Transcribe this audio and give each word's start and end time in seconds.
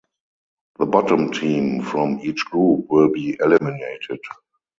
The 0.79 0.87
bottom 0.87 1.31
team 1.31 1.83
from 1.83 2.21
each 2.23 2.43
group 2.45 2.87
will 2.89 3.11
be 3.11 3.37
eliminated. 3.39 4.19